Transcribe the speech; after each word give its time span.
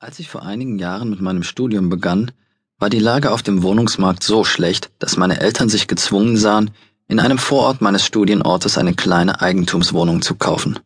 Als 0.00 0.20
ich 0.20 0.28
vor 0.28 0.44
einigen 0.44 0.78
Jahren 0.78 1.10
mit 1.10 1.20
meinem 1.20 1.42
Studium 1.42 1.88
begann, 1.88 2.30
war 2.78 2.88
die 2.88 3.00
Lage 3.00 3.32
auf 3.32 3.42
dem 3.42 3.64
Wohnungsmarkt 3.64 4.22
so 4.22 4.44
schlecht, 4.44 4.92
dass 5.00 5.16
meine 5.16 5.40
Eltern 5.40 5.68
sich 5.68 5.88
gezwungen 5.88 6.36
sahen, 6.36 6.70
in 7.08 7.18
einem 7.18 7.36
Vorort 7.38 7.80
meines 7.80 8.04
Studienortes 8.06 8.78
eine 8.78 8.94
kleine 8.94 9.40
Eigentumswohnung 9.40 10.22
zu 10.22 10.36
kaufen. 10.36 10.78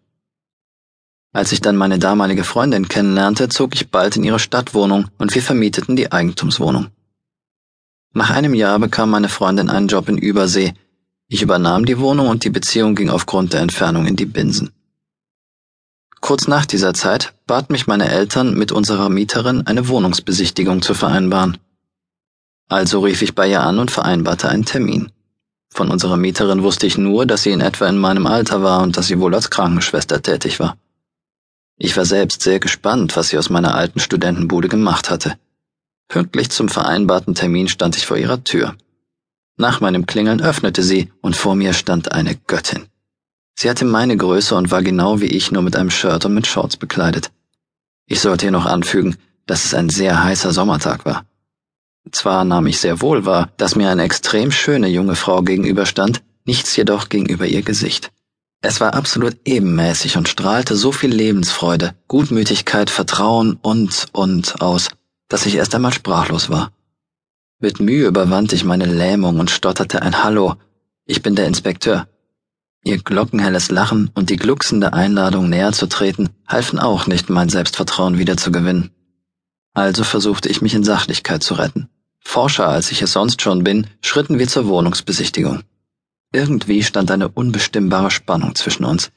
Als 1.34 1.52
ich 1.52 1.60
dann 1.60 1.76
meine 1.76 1.98
damalige 1.98 2.42
Freundin 2.42 2.88
kennenlernte, 2.88 3.50
zog 3.50 3.74
ich 3.74 3.90
bald 3.90 4.16
in 4.16 4.24
ihre 4.24 4.38
Stadtwohnung 4.38 5.08
und 5.18 5.34
wir 5.34 5.42
vermieteten 5.42 5.94
die 5.94 6.10
Eigentumswohnung. 6.10 6.86
Nach 8.14 8.30
einem 8.30 8.54
Jahr 8.54 8.78
bekam 8.78 9.10
meine 9.10 9.28
Freundin 9.28 9.68
einen 9.68 9.88
Job 9.88 10.08
in 10.08 10.16
Übersee. 10.16 10.72
Ich 11.28 11.42
übernahm 11.42 11.84
die 11.84 11.98
Wohnung 11.98 12.28
und 12.28 12.44
die 12.44 12.50
Beziehung 12.50 12.94
ging 12.94 13.10
aufgrund 13.10 13.52
der 13.52 13.60
Entfernung 13.60 14.06
in 14.06 14.16
die 14.16 14.24
Binsen. 14.24 14.70
Kurz 16.22 16.46
nach 16.46 16.66
dieser 16.66 16.94
Zeit 16.94 17.34
bat 17.48 17.70
mich 17.70 17.88
meine 17.88 18.08
Eltern, 18.08 18.54
mit 18.54 18.70
unserer 18.70 19.08
Mieterin 19.08 19.66
eine 19.66 19.88
Wohnungsbesichtigung 19.88 20.80
zu 20.80 20.94
vereinbaren. 20.94 21.58
Also 22.68 23.00
rief 23.00 23.22
ich 23.22 23.34
bei 23.34 23.50
ihr 23.50 23.60
an 23.60 23.80
und 23.80 23.90
vereinbarte 23.90 24.48
einen 24.48 24.64
Termin. 24.64 25.10
Von 25.68 25.90
unserer 25.90 26.16
Mieterin 26.16 26.62
wusste 26.62 26.86
ich 26.86 26.96
nur, 26.96 27.26
dass 27.26 27.42
sie 27.42 27.50
in 27.50 27.60
etwa 27.60 27.88
in 27.88 27.98
meinem 27.98 28.28
Alter 28.28 28.62
war 28.62 28.82
und 28.82 28.96
dass 28.96 29.08
sie 29.08 29.18
wohl 29.18 29.34
als 29.34 29.50
Krankenschwester 29.50 30.22
tätig 30.22 30.60
war. 30.60 30.76
Ich 31.76 31.96
war 31.96 32.04
selbst 32.04 32.42
sehr 32.42 32.60
gespannt, 32.60 33.16
was 33.16 33.30
sie 33.30 33.38
aus 33.38 33.50
meiner 33.50 33.74
alten 33.74 33.98
Studentenbude 33.98 34.68
gemacht 34.68 35.10
hatte. 35.10 35.36
Pünktlich 36.06 36.50
zum 36.50 36.68
vereinbarten 36.68 37.34
Termin 37.34 37.66
stand 37.66 37.96
ich 37.96 38.06
vor 38.06 38.16
ihrer 38.16 38.44
Tür. 38.44 38.76
Nach 39.56 39.80
meinem 39.80 40.06
Klingeln 40.06 40.40
öffnete 40.40 40.84
sie, 40.84 41.10
und 41.20 41.34
vor 41.34 41.56
mir 41.56 41.72
stand 41.72 42.12
eine 42.12 42.36
Göttin. 42.36 42.86
Sie 43.62 43.70
hatte 43.70 43.84
meine 43.84 44.16
Größe 44.16 44.56
und 44.56 44.72
war 44.72 44.82
genau 44.82 45.20
wie 45.20 45.26
ich 45.26 45.52
nur 45.52 45.62
mit 45.62 45.76
einem 45.76 45.88
Shirt 45.88 46.24
und 46.24 46.34
mit 46.34 46.48
Shorts 46.48 46.76
bekleidet. 46.76 47.30
Ich 48.08 48.18
sollte 48.18 48.46
hier 48.46 48.50
noch 48.50 48.66
anfügen, 48.66 49.16
dass 49.46 49.64
es 49.64 49.72
ein 49.72 49.88
sehr 49.88 50.24
heißer 50.24 50.52
Sommertag 50.52 51.04
war. 51.04 51.24
Zwar 52.10 52.44
nahm 52.44 52.66
ich 52.66 52.80
sehr 52.80 53.00
wohl 53.00 53.24
wahr, 53.24 53.52
dass 53.58 53.76
mir 53.76 53.88
eine 53.88 54.02
extrem 54.02 54.50
schöne 54.50 54.88
junge 54.88 55.14
Frau 55.14 55.42
gegenüberstand, 55.42 56.24
nichts 56.44 56.74
jedoch 56.74 57.08
gegenüber 57.08 57.46
ihr 57.46 57.62
Gesicht. 57.62 58.10
Es 58.62 58.80
war 58.80 58.94
absolut 58.94 59.36
ebenmäßig 59.44 60.16
und 60.16 60.28
strahlte 60.28 60.74
so 60.74 60.90
viel 60.90 61.14
Lebensfreude, 61.14 61.94
Gutmütigkeit, 62.08 62.90
Vertrauen 62.90 63.60
und 63.62 64.06
und 64.10 64.60
aus, 64.60 64.88
dass 65.28 65.46
ich 65.46 65.54
erst 65.54 65.72
einmal 65.76 65.92
sprachlos 65.92 66.50
war. 66.50 66.72
Mit 67.60 67.78
Mühe 67.78 68.08
überwand 68.08 68.52
ich 68.54 68.64
meine 68.64 68.86
Lähmung 68.86 69.38
und 69.38 69.52
stotterte 69.52 70.02
ein 70.02 70.24
Hallo. 70.24 70.56
Ich 71.06 71.22
bin 71.22 71.36
der 71.36 71.46
Inspekteur. 71.46 72.08
Ihr 72.84 72.98
glockenhelles 72.98 73.70
Lachen 73.70 74.10
und 74.14 74.28
die 74.28 74.36
glucksende 74.36 74.92
Einladung 74.92 75.48
näher 75.48 75.72
zu 75.72 75.86
treten 75.86 76.30
halfen 76.48 76.80
auch 76.80 77.06
nicht, 77.06 77.30
mein 77.30 77.48
Selbstvertrauen 77.48 78.18
wiederzugewinnen. 78.18 78.90
Also 79.72 80.02
versuchte 80.02 80.48
ich 80.48 80.62
mich 80.62 80.74
in 80.74 80.82
Sachlichkeit 80.82 81.44
zu 81.44 81.54
retten. 81.54 81.88
Forscher, 82.20 82.68
als 82.68 82.90
ich 82.90 83.00
es 83.00 83.12
sonst 83.12 83.40
schon 83.40 83.62
bin, 83.62 83.86
schritten 84.00 84.38
wir 84.38 84.48
zur 84.48 84.66
Wohnungsbesichtigung. 84.66 85.60
Irgendwie 86.32 86.82
stand 86.82 87.10
eine 87.10 87.28
unbestimmbare 87.28 88.10
Spannung 88.10 88.54
zwischen 88.56 88.84
uns. 88.84 89.12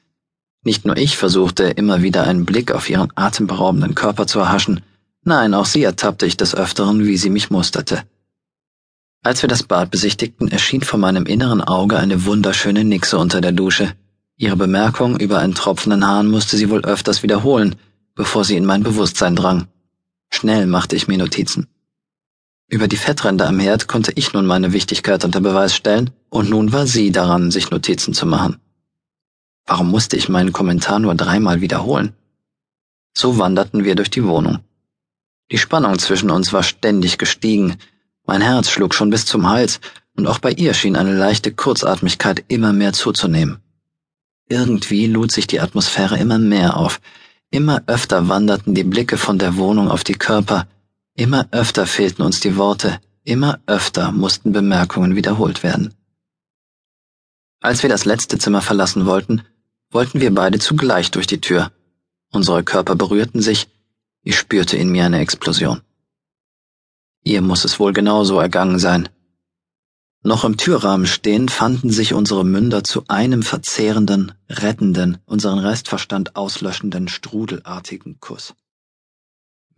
Nicht 0.63 0.85
nur 0.85 0.97
ich 0.97 1.17
versuchte 1.17 1.63
immer 1.63 2.03
wieder 2.03 2.23
einen 2.23 2.45
Blick 2.45 2.71
auf 2.71 2.89
ihren 2.89 3.11
atemberaubenden 3.15 3.95
Körper 3.95 4.27
zu 4.27 4.39
erhaschen, 4.39 4.81
nein, 5.23 5.53
auch 5.53 5.65
sie 5.65 5.83
ertappte 5.83 6.25
ich 6.25 6.37
des 6.37 6.53
Öfteren, 6.53 7.05
wie 7.05 7.17
sie 7.17 7.29
mich 7.29 7.49
musterte. 7.49 8.03
Als 9.25 9.41
wir 9.41 9.49
das 9.49 9.63
Bad 9.63 9.89
besichtigten, 9.89 10.49
erschien 10.49 10.83
vor 10.83 10.99
meinem 10.99 11.25
inneren 11.25 11.59
Auge 11.59 11.97
eine 11.97 12.25
wunderschöne 12.25 12.83
Nixe 12.83 13.17
unter 13.17 13.41
der 13.41 13.53
Dusche. 13.53 13.95
Ihre 14.37 14.55
Bemerkung 14.55 15.19
über 15.19 15.39
einen 15.39 15.55
tropfenden 15.55 16.05
Hahn 16.05 16.27
musste 16.27 16.57
sie 16.57 16.69
wohl 16.69 16.85
öfters 16.85 17.23
wiederholen, 17.23 17.75
bevor 18.13 18.43
sie 18.43 18.55
in 18.55 18.65
mein 18.65 18.83
Bewusstsein 18.83 19.35
drang. 19.35 19.67
Schnell 20.29 20.67
machte 20.67 20.95
ich 20.95 21.07
mir 21.07 21.17
Notizen. 21.17 21.65
Über 22.67 22.87
die 22.87 22.97
Fettränder 22.97 23.47
am 23.47 23.57
Herd 23.57 23.87
konnte 23.87 24.11
ich 24.13 24.31
nun 24.33 24.45
meine 24.45 24.73
Wichtigkeit 24.73 25.25
unter 25.25 25.41
Beweis 25.41 25.75
stellen, 25.75 26.11
und 26.29 26.51
nun 26.51 26.71
war 26.71 26.85
sie 26.85 27.11
daran, 27.11 27.49
sich 27.49 27.71
Notizen 27.71 28.13
zu 28.13 28.27
machen. 28.27 28.57
Warum 29.65 29.89
musste 29.89 30.17
ich 30.17 30.29
meinen 30.29 30.53
Kommentar 30.53 30.99
nur 30.99 31.15
dreimal 31.15 31.61
wiederholen? 31.61 32.13
So 33.17 33.39
wanderten 33.39 33.85
wir 33.85 33.95
durch 33.95 34.11
die 34.11 34.25
Wohnung. 34.25 34.59
Die 35.51 35.57
Spannung 35.57 35.97
zwischen 35.97 36.29
uns 36.29 36.53
war 36.53 36.61
ständig 36.61 37.17
gestiegen, 37.17 37.77
mein 38.25 38.41
Herz 38.41 38.69
schlug 38.69 38.93
schon 38.93 39.09
bis 39.09 39.25
zum 39.25 39.49
Hals, 39.49 39.79
und 40.17 40.27
auch 40.27 40.39
bei 40.39 40.51
ihr 40.51 40.73
schien 40.73 40.95
eine 40.95 41.15
leichte 41.15 41.53
Kurzatmigkeit 41.53 42.45
immer 42.47 42.73
mehr 42.73 42.93
zuzunehmen. 42.93 43.59
Irgendwie 44.47 45.07
lud 45.07 45.31
sich 45.31 45.47
die 45.47 45.59
Atmosphäre 45.59 46.17
immer 46.17 46.37
mehr 46.37 46.77
auf, 46.77 47.01
immer 47.49 47.83
öfter 47.87 48.29
wanderten 48.29 48.75
die 48.75 48.83
Blicke 48.83 49.17
von 49.17 49.39
der 49.39 49.57
Wohnung 49.57 49.89
auf 49.89 50.03
die 50.03 50.13
Körper, 50.13 50.67
immer 51.15 51.47
öfter 51.51 51.85
fehlten 51.85 52.21
uns 52.21 52.39
die 52.39 52.57
Worte, 52.57 52.99
immer 53.23 53.59
öfter 53.65 54.11
mussten 54.11 54.51
Bemerkungen 54.51 55.15
wiederholt 55.15 55.63
werden. 55.63 55.93
Als 57.59 57.81
wir 57.81 57.89
das 57.89 58.05
letzte 58.05 58.37
Zimmer 58.37 58.61
verlassen 58.61 59.05
wollten, 59.05 59.41
wollten 59.89 60.21
wir 60.21 60.33
beide 60.33 60.59
zugleich 60.59 61.09
durch 61.11 61.25
die 61.25 61.41
Tür. 61.41 61.71
Unsere 62.31 62.63
Körper 62.63 62.95
berührten 62.95 63.41
sich, 63.41 63.67
ich 64.21 64.37
spürte 64.37 64.77
in 64.77 64.89
mir 64.89 65.05
eine 65.05 65.19
Explosion. 65.19 65.81
Ihr 67.27 67.41
muss 67.41 67.65
es 67.65 67.79
wohl 67.79 67.91
genauso 67.91 68.39
ergangen 68.39 68.77
sein. 68.77 69.09
Noch 70.21 70.43
im 70.43 70.57
Türrahmen 70.57 71.07
stehend 71.07 71.49
fanden 71.49 71.89
sich 71.89 72.13
unsere 72.13 72.45
Münder 72.45 72.83
zu 72.83 73.03
einem 73.07 73.41
verzehrenden, 73.41 74.33
rettenden, 74.47 75.17
unseren 75.25 75.57
Restverstand 75.57 76.35
auslöschenden, 76.35 77.07
strudelartigen 77.07 78.19
Kuss. 78.19 78.53